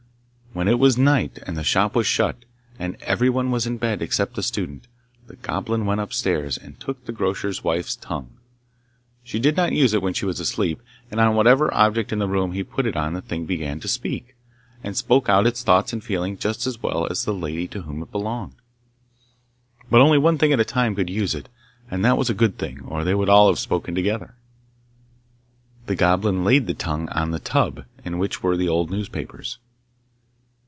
When 0.53 0.67
it 0.67 0.79
was 0.79 0.97
night 0.97 1.39
and 1.47 1.55
the 1.55 1.63
shop 1.63 1.95
was 1.95 2.05
shut, 2.05 2.43
and 2.77 2.97
everyone 3.03 3.51
was 3.51 3.65
in 3.65 3.77
bed 3.77 4.01
except 4.01 4.35
the 4.35 4.43
student, 4.43 4.85
the 5.27 5.37
Goblin 5.37 5.85
went 5.85 6.01
upstairs 6.01 6.57
and 6.57 6.77
took 6.77 7.05
the 7.05 7.13
grocer's 7.13 7.63
wife's 7.63 7.95
tongue. 7.95 8.31
She 9.23 9.39
did 9.39 9.55
not 9.55 9.71
use 9.71 9.93
it 9.93 10.01
when 10.01 10.13
she 10.13 10.25
was 10.25 10.41
asleep, 10.41 10.81
and 11.09 11.21
on 11.21 11.35
whatever 11.35 11.73
object 11.73 12.11
in 12.11 12.19
the 12.19 12.27
room 12.27 12.51
he 12.51 12.63
put 12.65 12.85
it 12.85 12.95
that 12.95 13.23
thing 13.23 13.45
began 13.45 13.79
to 13.79 13.87
speak, 13.87 14.35
and 14.83 14.97
spoke 14.97 15.29
out 15.29 15.47
its 15.47 15.63
thoughts 15.63 15.93
and 15.93 16.03
feelings 16.03 16.39
just 16.41 16.67
as 16.67 16.83
well 16.83 17.07
as 17.09 17.23
the 17.23 17.33
lady 17.33 17.67
to 17.69 17.83
whom 17.83 18.03
it 18.03 18.11
belonged. 18.11 18.55
But 19.89 20.01
only 20.01 20.17
one 20.17 20.37
thing 20.37 20.51
at 20.51 20.59
a 20.59 20.65
time 20.65 20.95
could 20.95 21.09
use 21.09 21.33
it, 21.33 21.47
and 21.89 22.03
that 22.03 22.17
was 22.17 22.29
a 22.29 22.33
good 22.35 22.57
thing, 22.57 22.81
or 22.81 23.05
they 23.05 23.15
would 23.15 23.29
have 23.29 23.35
all 23.37 23.55
spoken 23.55 23.95
together. 23.95 24.35
The 25.85 25.95
Goblin 25.95 26.43
laid 26.43 26.67
the 26.67 26.73
tongue 26.73 27.07
on 27.09 27.31
the 27.31 27.39
tub 27.39 27.85
in 28.03 28.17
which 28.19 28.43
were 28.43 28.57
the 28.57 28.67
old 28.67 28.91
newspapers. 28.91 29.57